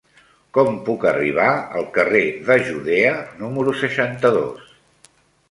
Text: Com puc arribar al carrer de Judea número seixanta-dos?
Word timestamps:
Com 0.57 0.77
puc 0.87 1.03
arribar 1.09 1.49
al 1.81 1.85
carrer 1.97 2.23
de 2.49 2.57
Judea 2.71 3.13
número 3.43 3.77
seixanta-dos? 3.83 4.67